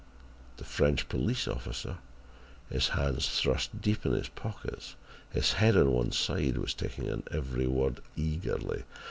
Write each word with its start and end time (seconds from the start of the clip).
The 0.57 0.63
French 0.63 1.07
police 1.09 1.47
officer, 1.47 1.97
his 2.71 2.87
hands 2.87 3.29
thrust 3.39 3.81
deep 3.81 4.03
in 4.03 4.13
his 4.13 4.29
pockets, 4.29 4.95
his 5.31 5.53
head 5.53 5.77
on 5.77 5.91
one 5.91 6.11
side, 6.11 6.57
was 6.57 6.73
taking 6.73 7.05
in 7.05 7.21
every 7.31 7.67
word 7.67 7.99
eagerly. 8.15 8.83